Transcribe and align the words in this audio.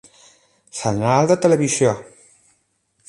Senyal 0.79 1.29
de 1.33 1.37
televisió. 1.43 1.93